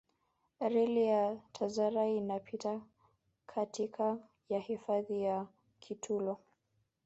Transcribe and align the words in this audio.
reli 0.59 1.05
ya 1.05 1.37
tazara 1.53 2.07
inapita 2.07 2.81
katika 3.45 4.17
ya 4.49 4.59
hifadhi 4.59 5.23
ya 5.23 5.47
kitulo 5.79 6.37